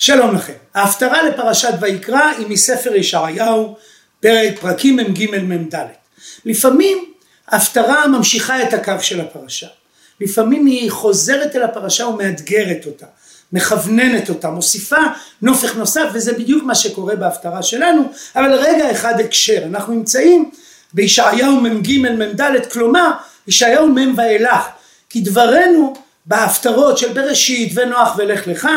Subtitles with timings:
[0.00, 0.52] שלום לכם.
[0.74, 3.76] ההפטרה לפרשת ויקרא היא מספר ישעיהו,
[4.20, 5.74] פרק פרקים מ"ג מ"ד.
[6.44, 7.12] לפעמים
[7.48, 9.66] ההפטרה ממשיכה את הקו של הפרשה.
[10.20, 13.06] לפעמים היא חוזרת אל הפרשה ומאתגרת אותה,
[13.52, 15.02] מכווננת אותה, מוסיפה
[15.42, 18.02] נופך נוסף, וזה בדיוק מה שקורה בהפטרה שלנו,
[18.36, 20.50] אבל רגע אחד הקשר, אנחנו נמצאים
[20.92, 22.42] בישעיהו מ"ג מ"ד,
[22.72, 23.10] כלומר
[23.48, 24.62] ישעיהו מ' ואילך,
[25.10, 28.68] כי דברנו בהפטרות של בראשית ונוח ולך לך,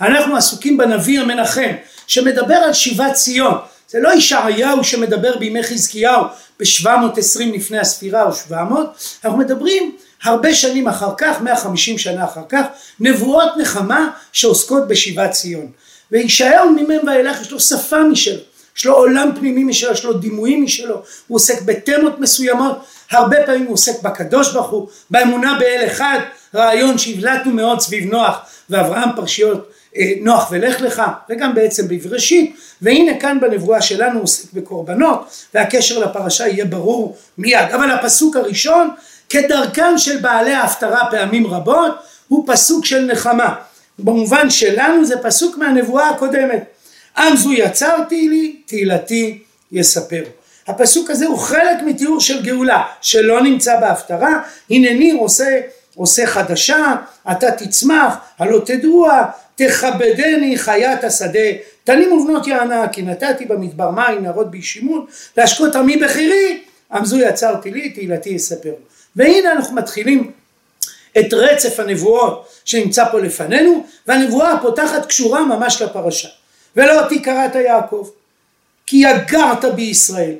[0.00, 1.70] אנחנו עסוקים בנביא המנחם
[2.06, 3.54] שמדבר על שיבת ציון,
[3.88, 6.24] זה לא ישעיהו שמדבר בימי חזקיהו
[6.60, 12.66] ב-720 לפני הספירה או 700, אנחנו מדברים הרבה שנים אחר כך, 150 שנה אחר כך,
[13.00, 15.66] נבואות נחמה שעוסקות בשיבת ציון.
[16.12, 18.40] וישעיהו ממם ואילך יש לו שפה משלו,
[18.76, 22.78] יש לו עולם פנימי משלו, יש לו דימויים משלו, הוא עוסק בתמות מסוימות,
[23.10, 26.18] הרבה פעמים הוא עוסק בקדוש ברוך הוא, באמונה באל אחד,
[26.54, 28.38] רעיון שהבלטנו מאוד סביב נוח
[28.70, 32.56] ואברהם פרשיות אה, נוח ולך לך וגם בעצם בבראשית.
[32.82, 37.68] והנה כאן בנבואה שלנו עוסק בקורבנות והקשר לפרשה יהיה ברור מיד.
[37.74, 38.90] אבל הפסוק הראשון
[39.28, 41.92] כדרכם של בעלי ההפטרה פעמים רבות
[42.28, 43.54] הוא פסוק של נחמה.
[43.98, 46.64] במובן שלנו זה פסוק מהנבואה הקודמת.
[47.16, 50.22] עם זו יצרתי לי תהילתי יספר.
[50.66, 54.40] הפסוק הזה הוא חלק מתיאור של גאולה שלא נמצא בהפטרה.
[54.70, 55.60] הנני עושה
[55.94, 56.96] עושה חדשה,
[57.32, 59.24] אתה תצמח, הלא תדעוה,
[59.56, 61.48] תכבדני חיית השדה,
[61.84, 67.70] תנים ובנות יענה, כי נתתי במדבר מים נהרות בי שימון, להשקות עמי בחירי, עמזו יצרתי
[67.70, 68.76] לי, תהילתי יספרו.
[69.16, 70.30] והנה אנחנו מתחילים
[71.18, 76.28] את רצף הנבואות שנמצא פה לפנינו, והנבואה הפותחת קשורה ממש לפרשה.
[76.76, 78.08] ולא אותי קראת יעקב,
[78.86, 80.34] כי יגרת בישראל.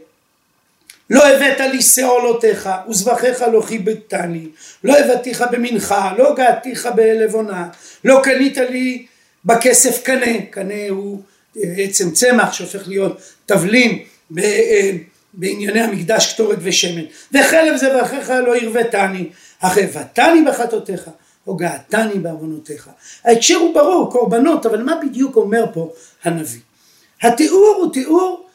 [1.11, 4.47] לא הבאת לי שאולותיך וזבחיך לא כיבדתני
[4.85, 7.69] לא הבאתיך במנחה לא געתיך בלבונה
[8.05, 9.07] לא קנית לי
[9.45, 10.41] בכסף קנה.
[10.51, 11.23] קנה הוא
[11.57, 13.99] אה, עצם צמח שהופך להיות תבלין
[14.39, 14.91] אה,
[15.35, 17.05] בענייני המקדש קטורת ושמן.
[17.33, 19.29] וחלב זבחיך לא הרבתני
[19.61, 21.11] אך הבאתני בחטאותיך
[21.47, 22.91] או געתני בעוונותיך.
[23.25, 25.93] ההקשר הוא ברור קורבנות אבל מה בדיוק אומר פה
[26.25, 26.61] הנביא?
[27.23, 28.47] התיאור הוא תיאור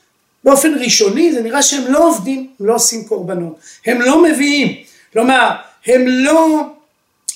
[0.46, 4.76] באופן ראשוני זה נראה שהם לא עובדים, הם לא עושים קורבנות, הם לא מביאים,
[5.14, 5.50] כלומר
[5.86, 6.62] הם לא,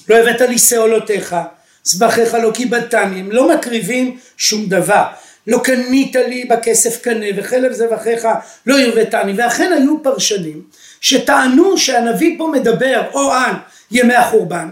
[0.10, 1.36] לא הבאת לי שאולותיך,
[1.84, 5.04] זבחיך לא קיבלתני, הם לא מקריבים שום דבר,
[5.48, 8.28] לא קנית לי בכסף קנה וחלב זבחיך
[8.66, 10.62] לא הרבתני, ואכן היו פרשנים
[11.02, 13.54] שטענו שהנביא פה מדבר או על
[13.92, 14.70] ימי החורבן,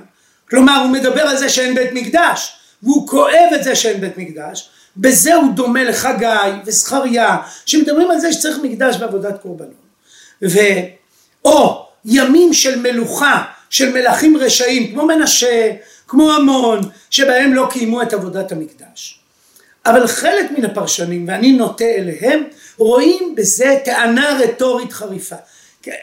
[0.49, 2.53] כלומר הוא מדבר על זה שאין בית מקדש
[2.83, 8.33] והוא כואב את זה שאין בית מקדש בזה הוא דומה לחגי וזכריה שמדברים על זה
[8.33, 9.87] שצריך מקדש בעבודת קורבנות.
[10.43, 10.59] ו...
[11.45, 15.71] או ימים של מלוכה של מלכים רשעים כמו מנשה
[16.07, 19.19] כמו המון שבהם לא קיימו את עבודת המקדש.
[19.85, 22.43] אבל חלק מן הפרשנים ואני נוטה אליהם
[22.77, 25.35] רואים בזה טענה רטורית חריפה.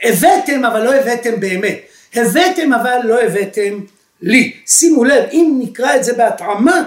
[0.02, 1.78] הבאתם אבל לא הבאתם באמת.
[2.14, 3.80] הבאתם אבל לא הבאתם
[4.22, 4.52] לי.
[4.66, 6.82] שימו לב אם נקרא את זה בהתאמה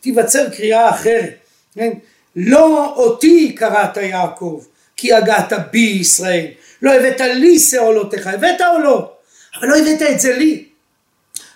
[0.00, 1.41] תיווצר קריאה אחרת
[1.74, 1.90] כן?
[2.36, 4.64] לא אותי קראת יעקב
[4.96, 6.46] כי הגעת בי ישראל.
[6.82, 9.12] לא הבאת לי שאולותיך הבאת או לא
[9.58, 10.64] אבל לא הבאת את זה לי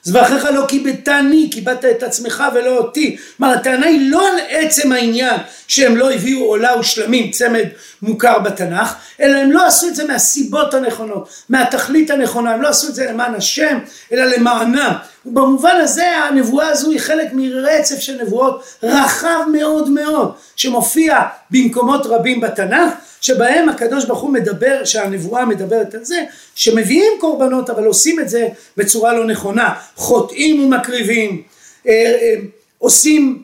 [0.06, 3.16] זבחיך לא כיבדתני, כיבדת את עצמך ולא אותי.
[3.36, 5.36] כלומר הטענה היא לא על עצם העניין
[5.68, 7.64] שהם לא הביאו עולה ושלמים, צמד
[8.02, 12.88] מוכר בתנ"ך, אלא הם לא עשו את זה מהסיבות הנכונות, מהתכלית הנכונה, הם לא עשו
[12.88, 13.78] את זה למען השם,
[14.12, 14.92] אלא למענם.
[15.26, 22.40] ובמובן הזה הנבואה הזו היא חלק מרצף של נבואות רחב מאוד מאוד, שמופיע במקומות רבים
[22.40, 28.28] בתנ"ך, שבהם הקדוש ברוך הוא מדבר, שהנבואה מדברת על זה, שמביאים קורבנות אבל עושים את
[28.28, 31.42] זה בצורה לא נכונה, חוטאים ומקריבים,
[31.88, 32.34] אה, אה,
[32.78, 33.42] עושים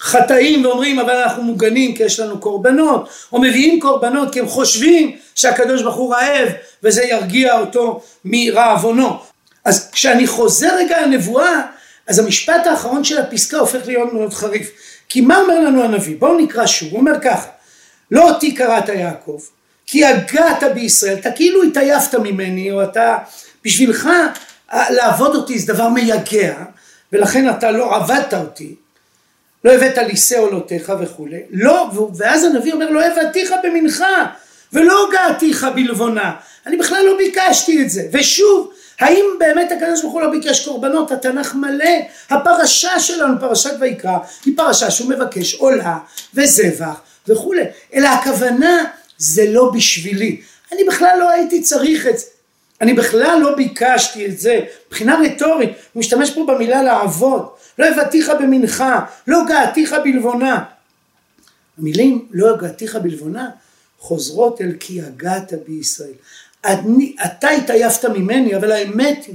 [0.00, 5.16] חטאים ואומרים אבל אנחנו מוגנים כי יש לנו קורבנות, או מביאים קורבנות כי הם חושבים
[5.34, 6.48] שהקדוש ברוך הוא רעב
[6.82, 9.16] וזה ירגיע אותו מרעבונו.
[9.64, 11.62] אז כשאני חוזר רגע לנבואה,
[12.06, 14.70] אז המשפט האחרון של הפסקה הופך להיות מאוד חריף.
[15.08, 16.16] כי מה אומר לנו הנביא?
[16.18, 17.48] בואו נקרא שוב, הוא אומר ככה
[18.10, 19.38] לא אותי קראת יעקב,
[19.86, 23.18] כי הגעת בישראל, אתה כאילו התעייפת ממני, או אתה,
[23.64, 24.08] בשבילך
[24.72, 26.64] לעבוד אותי זה דבר מייגע,
[27.12, 28.74] ולכן אתה לא עבדת אותי,
[29.64, 34.26] לא הבאת לי שאולותיך וכולי, לא, ואז הנביא אומר לא הבאתיך במנחה,
[34.72, 36.34] ולא הגעתיך בלבונה,
[36.66, 41.12] אני בכלל לא ביקשתי את זה, ושוב, האם באמת הקדוש ברוך הוא לא ביקש קורבנות?
[41.12, 41.90] התנ"ך מלא,
[42.30, 45.98] הפרשה שלנו, פרשת ויקרא, היא פרשה שהוא מבקש עולה
[46.34, 47.62] וזבח וכולי,
[47.94, 48.84] אלא הכוונה
[49.18, 50.40] זה לא בשבילי,
[50.72, 52.26] אני בכלל לא הייתי צריך את זה,
[52.80, 58.32] אני בכלל לא ביקשתי את זה, מבחינה רטורית, הוא משתמש פה במילה לעבוד, לא הבאתיך
[58.40, 60.64] במנחה, לא געתיך בלבונה.
[61.78, 63.50] המילים לא הגעתיך בלבונה
[63.98, 66.12] חוזרות אל כי הגעת בישראל.
[66.64, 69.34] אני, אתה התעייפת ממני, אבל האמת היא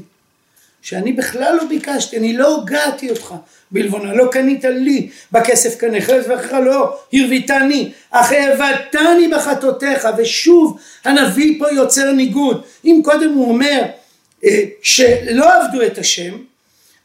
[0.81, 3.33] שאני בכלל לא ביקשתי, אני לא הוגעתי אותך
[3.71, 11.71] בלבונה, לא קנית לי בכסף חרס ואחריך לא הרביתני, אך העבדתני בחטאותיך, ושוב הנביא פה
[11.71, 13.81] יוצר ניגוד, אם קודם הוא אומר
[14.45, 16.37] אה, שלא עבדו את השם,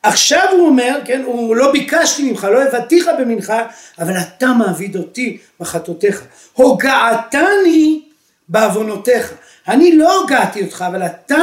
[0.02, 3.66] עכשיו הוא אומר, כן, הוא לא ביקשתי ממך, לא הבאתיך במנחה,
[3.98, 6.22] אבל אתה מעביד אותי בחטאותיך.
[6.52, 8.02] הוגעתני
[8.48, 9.34] בעוונותיך.
[9.68, 11.36] אני לא הוגעתי אותך, אבל אתה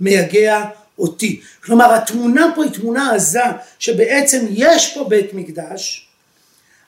[0.00, 0.64] מייגע
[0.98, 1.40] אותי.
[1.64, 3.44] כלומר, התמונה פה היא תמונה עזה,
[3.78, 6.08] שבעצם יש פה בית מקדש,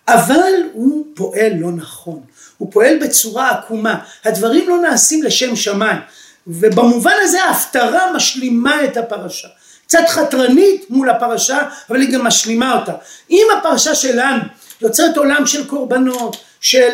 [0.09, 2.21] אבל הוא פועל לא נכון.
[2.59, 3.99] הוא פועל בצורה עקומה.
[4.25, 5.99] הדברים לא נעשים לשם שמיים.
[6.47, 9.49] ובמובן הזה ההפטרה משלימה את הפרשה.
[9.87, 11.59] קצת חתרנית מול הפרשה,
[11.91, 12.93] אבל היא גם משלימה אותה.
[13.31, 14.43] אם הפרשה שלנו
[14.81, 16.91] יוצרת עולם של קורבנות, של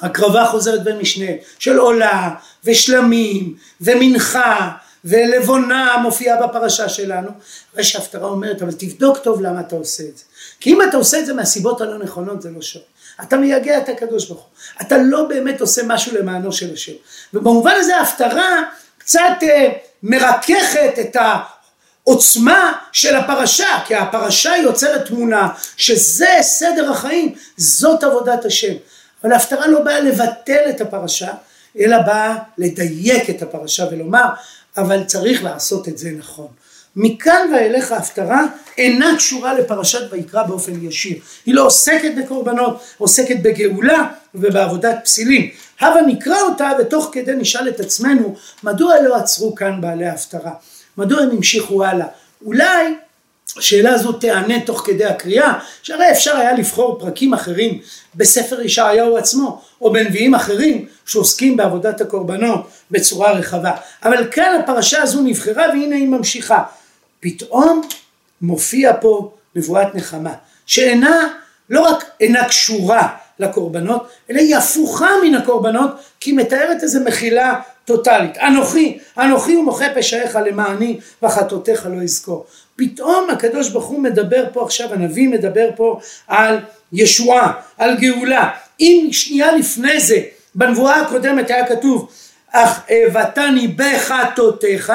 [0.00, 2.30] הקרבה חוזרת במשנה, של עולה
[2.64, 4.70] ושלמים ומנחה
[5.08, 7.28] ולבונה מופיעה בפרשה שלנו,
[7.74, 10.24] הרי שההפטרה אומרת, אבל תבדוק טוב למה אתה עושה את זה.
[10.60, 12.84] כי אם אתה עושה את זה מהסיבות הלא נכונות זה לא שווה.
[13.22, 14.48] אתה מייגע את הקדוש ברוך הוא.
[14.86, 16.92] אתה לא באמת עושה משהו למענו של השם.
[17.34, 18.62] ובמובן הזה ההפטרה
[18.98, 19.68] קצת אה,
[20.02, 21.16] מרככת את
[22.04, 28.74] העוצמה של הפרשה, כי הפרשה יוצרת תמונה שזה סדר החיים, זאת עבודת השם.
[29.24, 31.32] אבל ההפטרה לא באה לבטל את הפרשה,
[31.78, 34.26] אלא באה לדייק את הפרשה ולומר,
[34.78, 36.46] אבל צריך לעשות את זה נכון.
[36.96, 38.46] מכאן ואילך ההפטרה
[38.78, 41.16] אינה קשורה לפרשת ויקרא באופן ישיר.
[41.46, 45.50] היא לא עוסקת בקורבנות, עוסקת בגאולה ובעבודת פסילים.
[45.80, 50.52] הבה נקרא אותה ותוך כדי נשאל את עצמנו מדוע לא עצרו כאן בעלי ההפטרה?
[50.96, 52.06] מדוע הם המשיכו הלאה?
[52.44, 52.94] אולי
[53.56, 55.52] השאלה הזו תיענה תוך כדי הקריאה,
[55.82, 57.78] שהרי אפשר היה לבחור פרקים אחרים
[58.14, 63.72] בספר ישעיהו עצמו, או בנביאים אחרים שעוסקים בעבודת הקורבנות בצורה רחבה.
[64.04, 66.62] אבל כאן הפרשה הזו נבחרה והנה היא ממשיכה.
[67.20, 67.82] פתאום
[68.42, 70.32] מופיע פה נבואת נחמה,
[70.66, 71.28] שאינה,
[71.70, 73.08] לא רק אינה קשורה
[73.38, 75.90] לקורבנות, אלא היא הפוכה מן הקורבנות,
[76.20, 78.38] כי היא מתארת איזו מחילה טוטאלית.
[78.38, 82.46] אנוכי, אנוכי ומוחה פשעיך למעני וחטאותיך לא יזכור.
[82.76, 86.58] פתאום הקדוש ברוך הוא מדבר פה עכשיו, הנביא מדבר פה על
[86.92, 88.50] ישועה, על גאולה.
[88.80, 90.20] אם שנייה לפני זה,
[90.54, 92.08] בנבואה הקודמת היה כתוב,
[92.52, 94.92] אך הבאתני בחטאותיך,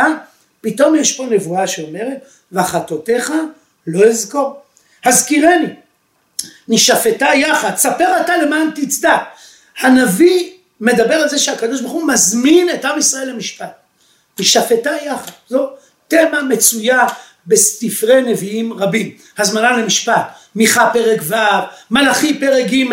[0.61, 2.17] פתאום יש פה נבואה שאומרת,
[2.51, 3.33] וחטאותיך
[3.87, 4.55] לא אזכור.
[5.05, 5.73] הזכירני,
[6.67, 9.09] נשפטה יחד, ספר אתה למען תצדק.
[9.79, 10.49] הנביא
[10.81, 13.71] מדבר על זה שהקדוש ברוך הוא מזמין את עם ישראל למשפט.
[14.39, 15.31] נשפטה יחד.
[15.49, 15.69] זו
[16.07, 17.05] תמה מצויה
[17.47, 19.11] בספרי נביאים רבים.
[19.37, 21.35] הזמנה למשפט, מיכה פרק ו',
[21.91, 22.85] מלאכי פרק ג',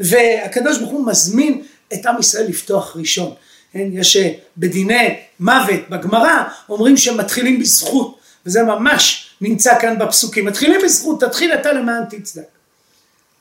[0.00, 1.62] והקדוש ברוך הוא מזמין
[1.92, 3.34] את עם ישראל לפתוח ראשון.
[3.72, 10.44] כן, יש אה, בדיני מוות בגמרא אומרים שהם מתחילים בזכות וזה ממש נמצא כאן בפסוקים
[10.44, 12.59] מתחילים בזכות תתחיל אתה למען תצדק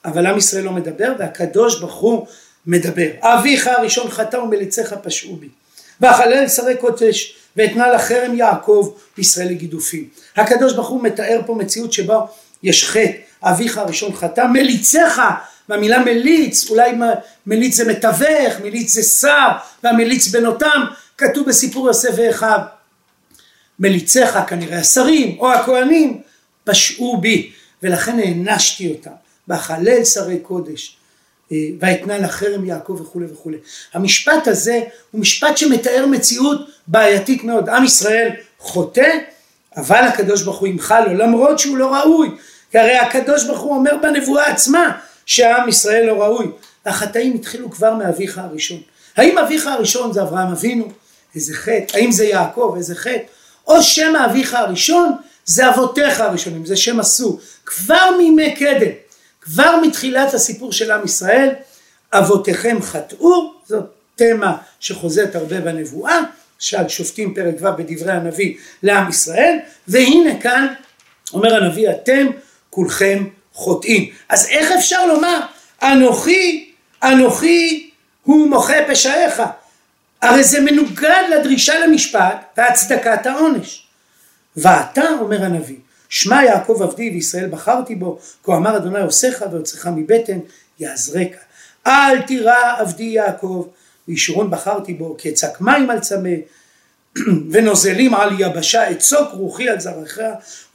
[0.05, 2.27] אבל עם ישראל לא מדבר והקדוש ברוך הוא
[2.65, 3.07] מדבר.
[3.21, 5.49] אביך הראשון חטא ומליציך פשעו בי.
[6.01, 10.09] ואכלל שרי קודש ואתנה לחרם יעקב וישראל לגידופים.
[10.35, 12.19] הקדוש ברוך הוא מתאר פה מציאות שבה
[12.63, 13.11] יש חטא.
[13.43, 15.21] אביך הראשון חטא מליציך
[15.69, 16.91] והמילה מליץ, אולי
[17.45, 19.47] מליץ זה מתווך, מליץ זה שר,
[19.83, 20.85] והמליץ בנותם,
[21.17, 22.59] כתוב בסיפור יוסף ואחיו.
[23.79, 26.21] מליציך כנראה השרים או הכהנים
[26.63, 27.51] פשעו בי
[27.83, 29.11] ולכן הענשתי אותם
[29.49, 30.97] ואכלל שרי קודש
[31.51, 33.57] אה, ואתנה לחרם יעקב וכולי וכולי.
[33.93, 37.69] המשפט הזה הוא משפט שמתאר מציאות בעייתית מאוד.
[37.69, 38.29] עם ישראל
[38.59, 39.17] חוטא
[39.77, 42.29] אבל הקדוש ברוך הוא ימחל לו למרות שהוא לא ראוי
[42.71, 46.51] כי הרי הקדוש ברוך הוא אומר בנבואה עצמה שעם ישראל לא ראוי.
[46.85, 48.81] החטאים התחילו כבר מאביך הראשון.
[49.17, 50.87] האם אביך הראשון זה אברהם אבינו?
[51.35, 51.97] איזה חטא.
[51.97, 52.73] האם זה יעקב?
[52.77, 53.23] איזה חטא.
[53.67, 55.13] או שם אביך הראשון
[55.45, 57.39] זה אבותיך הראשונים, זה שם עשו.
[57.65, 58.91] כבר מימי קדם,
[59.53, 61.49] כבר מתחילת הסיפור של עם ישראל,
[62.13, 66.19] אבותיכם חטאו, זאת תמה שחוזרת הרבה בנבואה,
[66.59, 70.67] שעל שופטים פרק ו' בדברי הנביא לעם ישראל, והנה כאן
[71.33, 72.27] אומר הנביא אתם
[72.69, 74.09] כולכם חוטאים.
[74.29, 75.39] אז איך אפשר לומר
[75.83, 76.71] אנוכי,
[77.03, 77.89] אנוכי
[78.23, 79.41] הוא מוחה פשעיך?
[80.21, 83.83] הרי זה מנוגד לדרישה למשפט והצדקת העונש.
[84.57, 85.75] ואתה, אומר הנביא,
[86.09, 90.39] שמע יעקב עבדי וישראל בחרתי בו, כה אמר אדוני עושך ויוצאך מבטן,
[90.79, 91.35] יעזרק.
[91.87, 93.67] אל תירא עבדי יעקב,
[94.07, 96.29] וישורון בחרתי בו, כצק מים על צמא,
[97.51, 100.17] ונוזלים על יבשה אצוק רוחי על זרעך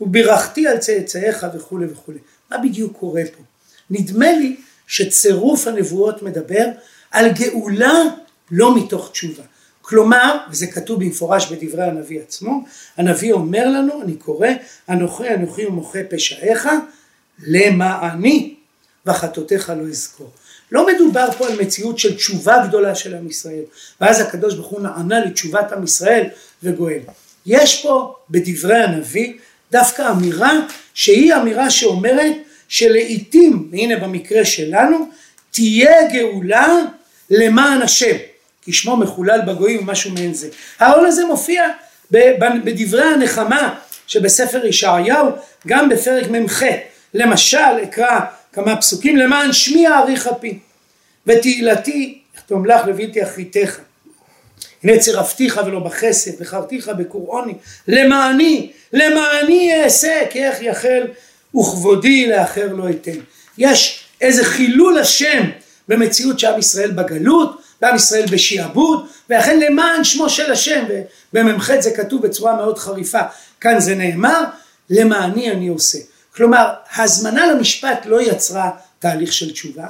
[0.01, 2.19] ובירכתי על צאצאיך וכולי וכולי.
[2.51, 3.43] מה בדיוק קורה פה?
[3.91, 6.67] נדמה לי שצירוף הנבואות מדבר
[7.11, 7.93] על גאולה
[8.51, 9.43] לא מתוך תשובה.
[9.87, 12.65] כלומר, וזה כתוב במפורש בדברי הנביא עצמו,
[12.97, 14.49] הנביא אומר לנו, אני קורא,
[14.89, 16.69] אנוכי אנוכי ומוחה פשעיך
[17.47, 18.55] למעני
[19.07, 20.31] וחטאותיך לא אזכור.
[20.73, 23.63] לא מדובר פה על מציאות של תשובה גדולה של עם ישראל,
[24.01, 26.27] ואז הקדוש ברוך הוא נענה לתשובת עם ישראל
[26.63, 27.01] וגואל.
[27.47, 29.33] יש פה בדברי הנביא
[29.73, 30.53] דווקא אמירה
[30.95, 32.35] שהיא אמירה שאומרת
[32.69, 35.09] שלעיתים, והנה במקרה שלנו,
[35.51, 36.79] תהיה גאולה
[37.31, 38.17] למען השם,
[38.65, 40.49] כי שמו מחולל בגויים ומשהו מעין זה.
[40.79, 41.69] העול הזה מופיע
[42.11, 43.75] בדברי הנחמה
[44.07, 45.29] שבספר ישעיהו,
[45.67, 46.63] גם בפרק מ"ח,
[47.15, 48.21] למשל אקרא
[48.53, 50.59] כמה פסוקים, למען שמי אאריך אפי,
[51.27, 53.79] ותהילתי יחתום לך לבלתי אחריתך.
[54.85, 57.55] הנה צירפתיך ולא בחסד, וחרתיך בקוראוני,
[57.89, 61.07] למעני, למעני אעשה, כי איך יחל
[61.57, 63.19] וכבודי לאחר לא אתן.
[63.59, 65.43] יש איזה חילול השם
[65.89, 70.85] במציאות שעם ישראל בגלות, ועם ישראל בשעבוד, ואכן למען שמו של השם,
[71.33, 73.21] ובמ"ח זה כתוב בצורה מאוד חריפה,
[73.61, 74.45] כאן זה נאמר,
[74.91, 75.99] למעני אני עושה.
[76.37, 79.87] כלומר, הזמנה למשפט לא יצרה תהליך של תשובה,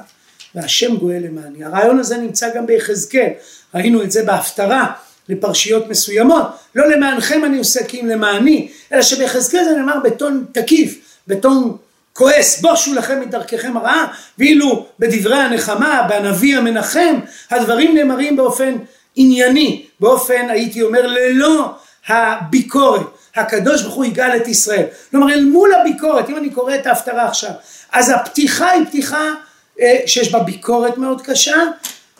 [0.54, 1.64] והשם גואל למעני.
[1.64, 3.30] הרעיון הזה נמצא גם ביחזקאל,
[3.74, 4.92] ראינו את זה בהפטרה
[5.28, 11.18] לפרשיות מסוימות, לא למענכם אני עושה כי אם למעני, אלא שביחזקאל זה נאמר בטון תקיף,
[11.26, 11.76] בטון
[12.16, 14.06] כועס, בושו לכם מדרככם הרעה,
[14.38, 18.74] ואילו בדברי הנחמה, בנביא המנחם, הדברים נאמרים באופן
[19.16, 21.70] ענייני, באופן הייתי אומר ללא
[22.08, 23.06] הביקורת.
[23.36, 24.84] הקדוש ברוך הוא יגאל את ישראל.
[25.10, 27.50] כלומר אל מול הביקורת, אם אני קורא את ההפטרה עכשיו,
[27.92, 29.34] אז הפתיחה היא פתיחה
[29.80, 31.56] אה, שיש בה ביקורת מאוד קשה,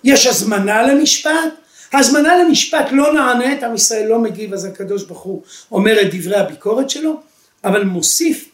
[0.05, 1.31] יש הזמנה למשפט,
[1.93, 6.37] הזמנה למשפט לא נענית, עם ישראל לא מגיב, אז הקדוש ברוך הוא אומר את דברי
[6.37, 7.21] הביקורת שלו,
[7.65, 8.49] אבל מוסיף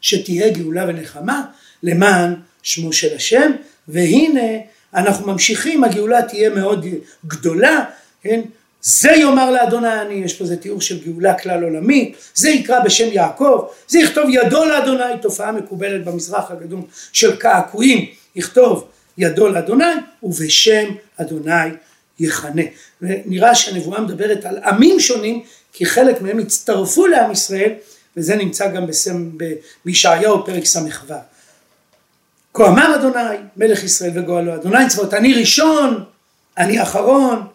[0.00, 1.42] שתהיה גאולה ונחמה
[1.82, 3.52] למען שמו של השם,
[3.88, 4.58] והנה
[4.94, 6.86] אנחנו ממשיכים, הגאולה תהיה מאוד
[7.26, 7.84] גדולה,
[8.22, 8.40] כן?
[8.82, 13.08] זה יאמר לאדוני אני, יש פה איזה תיאור של גאולה כלל עולמית, זה יקרא בשם
[13.12, 16.80] יעקב, זה יכתוב ידו לאדוני, תופעה מקובלת במזרח הגדול
[17.12, 18.88] של קעקועים, יכתוב
[19.18, 19.84] ידו לאדוני
[20.22, 21.70] ובשם אדוני
[22.20, 22.62] יכנה.
[23.02, 25.42] ונראה שהנבואה מדברת על עמים שונים,
[25.72, 27.72] כי חלק מהם הצטרפו לעם ישראל,
[28.16, 28.86] וזה נמצא גם
[29.84, 31.14] בישעיהו פרק ס"ו.
[32.54, 36.04] כה אמר אדוני מלך ישראל וגואלו אדוני צבאות אני ראשון
[36.58, 37.46] אני אחרון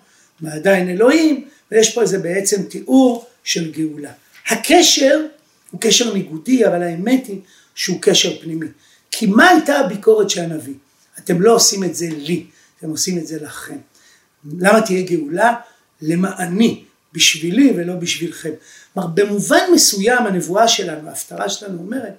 [0.42, 4.12] ועדיין אלוהים ויש פה איזה בעצם תיאור של גאולה.
[4.48, 5.26] הקשר
[5.72, 7.40] הוא קשר ניגודי אבל האמת היא
[7.76, 8.68] שהוא קשר פנימי.
[9.12, 10.74] כי מה הייתה הביקורת של הנביא?
[11.20, 12.46] אתם לא עושים את זה לי,
[12.80, 13.78] אתם עושים את זה לכם.
[14.60, 15.54] למה תהיה גאולה?
[16.02, 16.84] למעני,
[17.14, 18.52] בשבילי ולא בשבילכם.
[18.96, 22.14] כלומר במובן מסוים הנבואה שלנו, ההפטרה שלנו אומרת,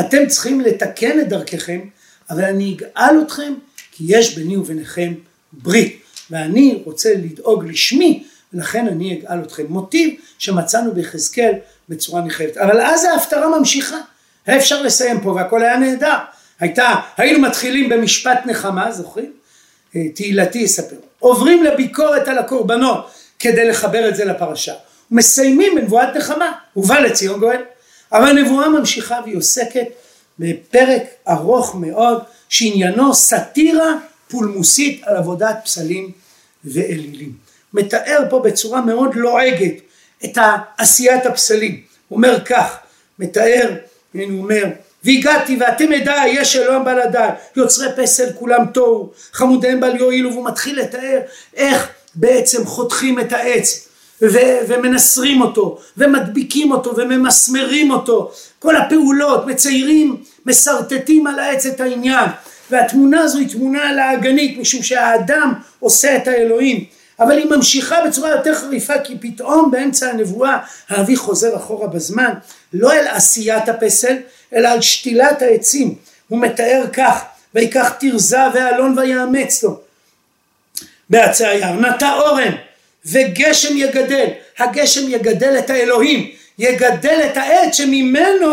[0.00, 1.80] אתם צריכים לתקן את דרככם,
[2.30, 3.54] אבל אני אגאל אתכם
[3.92, 5.14] כי יש ביני וביניכם
[5.52, 9.66] ברית, ואני רוצה לדאוג לשמי, ולכן אני אגאל אתכם.
[9.68, 11.52] מוטיב שמצאנו ביחזקאל
[11.88, 12.56] בצורה נרחבת.
[12.56, 13.98] אבל אז ההפטרה ממשיכה,
[14.46, 16.16] היה אפשר לסיים פה והכל היה נהדר.
[16.60, 19.32] הייתה, היינו מתחילים במשפט נחמה, זוכרים?
[19.96, 20.96] אה, תהילתי יספר.
[21.18, 24.74] עוברים לביקורת על הקורבנות כדי לחבר את זה לפרשה.
[25.10, 27.62] מסיימים בנבואת נחמה, ובא לציון גואל.
[28.12, 29.86] אבל הנבואה ממשיכה והיא עוסקת
[30.38, 33.94] בפרק ארוך מאוד שעניינו סאטירה
[34.28, 36.10] פולמוסית על עבודת פסלים
[36.64, 37.32] ואלילים.
[37.74, 39.74] מתאר פה בצורה מאוד לועגת
[40.24, 40.38] את
[40.78, 41.80] עשיית הפסלים.
[42.08, 42.78] הוא אומר כך,
[43.18, 43.74] מתאר,
[44.12, 44.64] הוא אומר,
[45.04, 50.80] והגעתי ואתם עדיי יש אלוהים בלעדיי יוצרי פסל כולם תוהו חמודיהם בל יועילו והוא מתחיל
[50.80, 51.20] לתאר
[51.54, 53.88] איך בעצם חותכים את העץ
[54.22, 58.32] ו- ומנסרים אותו ומדביקים אותו וממסמרים אותו.
[58.58, 62.28] כל הפעולות מציירים משרטטים על העץ את העניין.
[62.70, 66.84] והתמונה הזו היא תמונה לעגנית משום שהאדם עושה את האלוהים.
[67.20, 70.58] אבל היא ממשיכה בצורה יותר חריפה כי פתאום באמצע הנבואה
[70.88, 72.32] האבי חוזר אחורה בזמן
[72.72, 74.16] לא אל עשיית הפסל
[74.54, 75.94] אלא על שתילת העצים.
[76.28, 77.22] הוא מתאר כך
[77.54, 79.80] ויקח תרזה ואלון ויאמץ לו.
[81.12, 82.52] היער נטע אורן
[83.06, 84.26] וגשם יגדל.
[84.58, 86.30] הגשם יגדל את האלוהים.
[86.58, 88.50] יגדל את העץ שממנו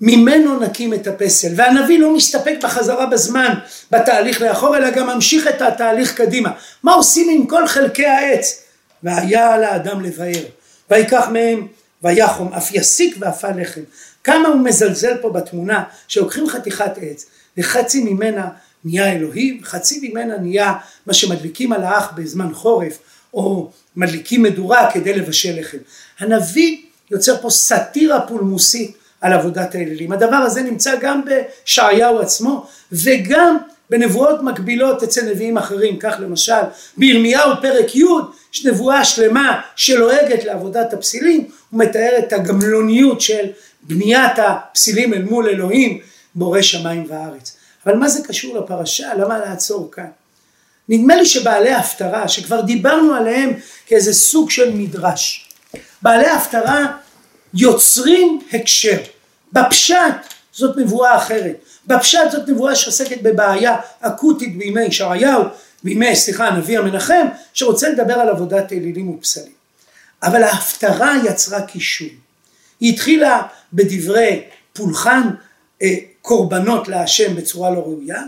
[0.00, 1.48] ממנו נקים את הפסל.
[1.56, 3.54] והנביא לא מסתפק בחזרה בזמן
[3.90, 6.50] בתהליך לאחור אלא גם ממשיך את התהליך קדימה.
[6.82, 8.62] מה עושים עם כל חלקי העץ?
[9.02, 10.44] והיה על האדם לבאר.
[10.90, 11.66] ויקח מהם
[12.02, 13.80] ויחום אף יסיק ואפה לחם.
[14.24, 17.26] כמה הוא מזלזל פה בתמונה שלוקחים חתיכת עץ
[17.58, 18.48] וחצי ממנה
[18.84, 20.72] נהיה אלוהים חצי ממנה נהיה
[21.06, 22.98] מה שמדליקים על האח בזמן חורף
[23.34, 25.78] או מדליקים מדורה כדי לבשל לחם.
[26.18, 26.76] הנביא
[27.10, 30.12] יוצר פה סאטירה פולמוסית על עבודת האלילים.
[30.12, 33.56] הדבר הזה נמצא גם בישעיהו עצמו וגם
[33.90, 36.62] בנבואות מקבילות אצל נביאים אחרים, כך למשל
[36.96, 38.04] בירמיהו פרק י'
[38.54, 43.46] יש נבואה שלמה שלועגת לעבודת הפסילים, הוא מתאר את הגמלוניות של
[43.82, 45.98] בניית הפסילים אל מול אלוהים
[46.34, 47.56] בורא שמיים וארץ.
[47.86, 49.14] אבל מה זה קשור לפרשה?
[49.14, 50.10] למה לעצור כאן?
[50.88, 53.52] נדמה לי שבעלי הפטרה, שכבר דיברנו עליהם
[53.86, 55.48] כאיזה סוג של מדרש,
[56.02, 56.96] בעלי הפטרה
[57.54, 58.96] יוצרים הקשר.
[59.52, 60.14] בפשט
[60.52, 61.56] זאת נבואה אחרת.
[61.86, 65.42] בפשט זאת נבואה שעוסקת בבעיה אקוטית בימי ישעיהו,
[65.82, 69.52] בימי, סליחה, הנביא המנחם, שרוצה לדבר על עבודת אלילים ופסלים.
[70.22, 72.08] אבל ההפטרה יצרה קישור.
[72.80, 75.22] היא התחילה בדברי פולחן
[75.82, 75.94] אה,
[76.30, 78.22] קורבנות להשם בצורה לא ראויה,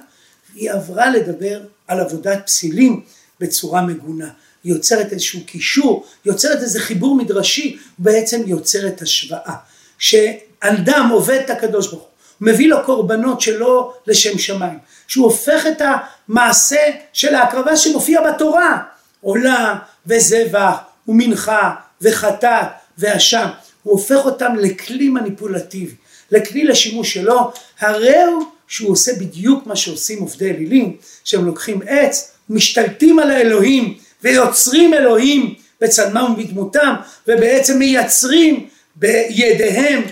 [0.54, 3.02] היא עברה לדבר על עבודת פסילים
[3.40, 4.28] בצורה מגונה.
[4.64, 9.54] היא יוצרת איזשהו קישור, יוצרת איזה חיבור מדרשי, בעצם יוצרת השוואה.
[9.99, 14.78] שאדם עובד את הקדוש ברוך הוא, מביא לו קורבנות שלא לשם שמיים,
[15.09, 15.82] שהוא הופך את
[16.28, 16.82] המעשה
[17.12, 18.82] של ההקרבה שמופיע בתורה,
[19.21, 20.76] עולה וזבח
[21.09, 22.68] ומנחה וחטאת
[22.99, 23.47] ואשם,
[23.82, 25.94] הוא הופך אותם לכלי מניפולטיבי,
[26.32, 32.32] לכלי לשימוש שלו, הרי הוא שהוא עושה בדיוק מה שעושים עובדי אלילים, שהם לוקחים עץ,
[32.50, 36.94] משתלטים על האלוהים ויוצרים אלוהים בצלמם ובדמותם,
[37.28, 40.02] ובעצם מייצרים בידיהם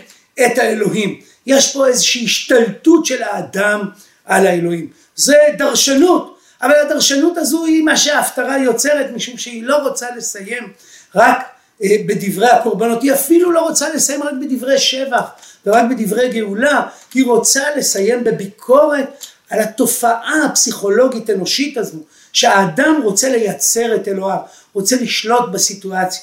[0.47, 1.21] את האלוהים.
[1.47, 3.89] יש פה איזושהי השתלטות של האדם
[4.25, 4.89] על האלוהים.
[5.17, 10.73] זה דרשנות, אבל הדרשנות הזו היא מה שההפטרה יוצרת, משום שהיא לא רוצה לסיים
[11.15, 15.31] רק בדברי הקורבנות, היא אפילו לא רוצה לסיים רק בדברי שבח
[15.67, 21.99] ורק בדברי גאולה, היא רוצה לסיים בביקורת על התופעה הפסיכולוגית אנושית הזו,
[22.33, 24.39] שהאדם רוצה לייצר את אלוהיו,
[24.75, 26.23] רוצה לשלוט בסיטואציה.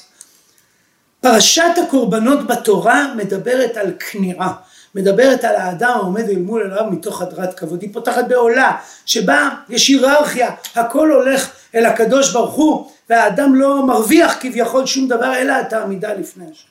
[1.20, 4.52] פרשת הקורבנות בתורה מדברת על כניעה,
[4.94, 9.88] מדברת על האדם העומד אל מול אלוהיו מתוך הדרת כבוד, היא פותחת בעולה שבה יש
[9.88, 15.72] היררכיה, הכל הולך אל הקדוש ברוך הוא והאדם לא מרוויח כביכול שום דבר אלא את
[15.72, 16.68] העמידה לפני השם.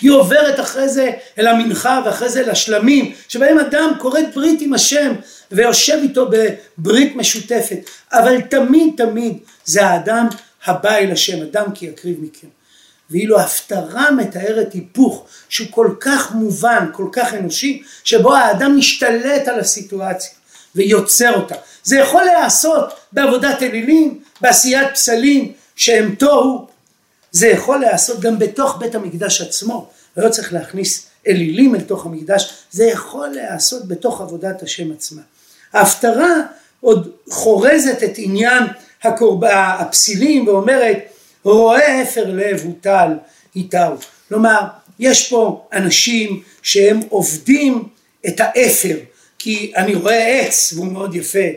[0.00, 5.12] היא עוברת אחרי זה אל המנחה ואחרי זה לשלמים שבהם אדם כורת ברית עם השם
[5.52, 7.78] ויושב איתו בברית משותפת.
[8.12, 10.28] אבל תמיד תמיד זה האדם
[10.64, 12.48] הבא אל השם אדם כי יקריב מכם.
[13.10, 19.60] ואילו ההפטרה מתארת היפוך שהוא כל כך מובן, כל כך אנושי, שבו האדם משתלט על
[19.60, 20.37] הסיטואציה
[20.74, 21.54] ויוצר אותה.
[21.84, 26.66] זה יכול להיעשות בעבודת אלילים, בעשיית פסלים שהם תוהו,
[27.30, 32.52] זה יכול להיעשות גם בתוך בית המקדש עצמו, לא צריך להכניס אלילים אל תוך המקדש,
[32.70, 35.22] זה יכול להיעשות בתוך עבודת השם עצמה.
[35.72, 36.34] ההפטרה
[36.80, 38.62] עוד חורזת את עניין
[39.02, 39.44] הקורב...
[39.44, 40.98] הפסילים ואומרת
[41.44, 43.12] רואה אפר לב הוטל
[43.56, 43.94] איתהו.
[44.28, 44.60] כלומר,
[44.98, 47.88] יש פה אנשים שהם עובדים
[48.26, 48.96] את האפר,
[49.38, 51.48] כי אני רואה עץ והוא מאוד יפה,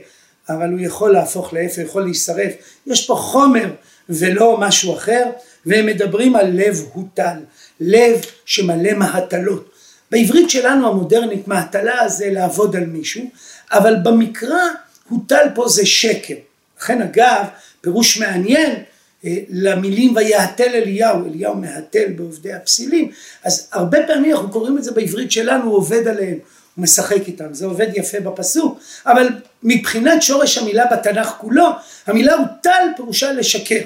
[0.49, 2.53] אבל הוא יכול להפוך לאפר, יכול להישרף.
[2.87, 3.69] יש פה חומר
[4.09, 5.23] ולא משהו אחר,
[5.65, 7.37] והם מדברים על לב הוטל,
[7.79, 9.71] לב שמלא מהטלות.
[10.11, 13.29] בעברית שלנו המודרנית מהטלה זה לעבוד על מישהו,
[13.71, 14.61] אבל במקרא
[15.09, 16.35] הוטל פה זה שקר.
[16.79, 17.45] לכן אגב,
[17.81, 18.83] פירוש מעניין
[19.25, 23.11] אה, למילים ויהתל אליהו, אליהו מהתל בעובדי הפסילים,
[23.43, 26.37] אז הרבה פעמים אנחנו קוראים את זה בעברית שלנו, הוא עובד עליהם,
[26.75, 29.27] הוא משחק איתם, זה עובד יפה בפסוק, אבל
[29.63, 31.69] מבחינת שורש המילה בתנ"ך כולו,
[32.07, 33.81] המילה הוטל פירושה לשקר.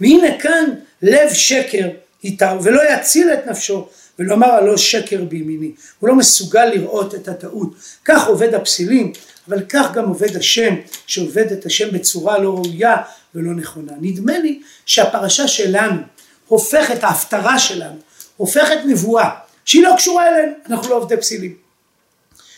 [0.00, 0.64] והנה כאן
[1.02, 1.88] לב שקר
[2.24, 5.70] איתהו, ולא יציל את נפשו, ולומר הלא שקר בימיני.
[5.98, 7.74] הוא לא מסוגל לראות את הטעות.
[8.04, 9.12] כך עובד הפסילים,
[9.48, 10.74] אבל כך גם עובד השם,
[11.06, 12.96] שעובד את השם בצורה לא ראויה
[13.34, 13.92] ולא נכונה.
[14.00, 16.00] נדמה לי שהפרשה שלנו
[16.48, 17.96] הופכת, ההפטרה שלנו,
[18.36, 19.30] הופכת נבואה
[19.64, 21.61] שהיא לא קשורה אלינו, אנחנו לא עובדי פסילים.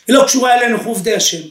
[0.09, 1.43] היא לא קשורה אלינו, אנחנו עובדי השם.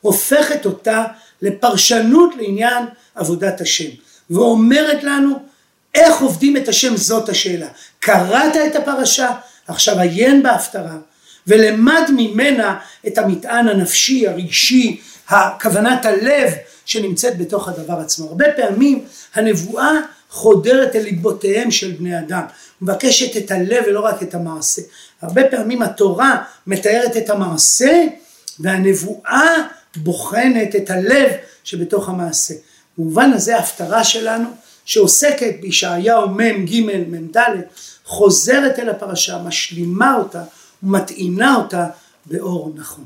[0.00, 1.04] הופכת אותה
[1.42, 3.90] לפרשנות לעניין עבודת השם,
[4.30, 5.38] ואומרת לנו
[5.94, 7.68] איך עובדים את השם זאת השאלה.
[8.00, 9.30] קראת את הפרשה,
[9.68, 10.96] עכשיו עיין בהפטרה,
[11.46, 16.52] ולמד ממנה את המטען הנפשי, הרגשי, הכוונת הלב
[16.84, 18.28] שנמצאת בתוך הדבר עצמו.
[18.28, 19.90] הרבה פעמים הנבואה
[20.30, 22.42] חודרת אל ליבותיהם של בני אדם,
[22.82, 24.82] מבקשת את הלב ולא רק את המעשה.
[25.22, 28.04] הרבה פעמים התורה מתארת את המעשה
[28.60, 29.54] והנבואה
[29.96, 31.32] בוחנת את הלב
[31.64, 32.54] שבתוך המעשה.
[32.98, 34.48] במובן הזה ההפטרה שלנו
[34.84, 37.36] שעוסקת בישעיהו מ"ג מ"ד
[38.04, 40.42] חוזרת אל הפרשה, משלימה אותה
[40.82, 41.86] ומטעינה אותה
[42.26, 43.04] באור נכון.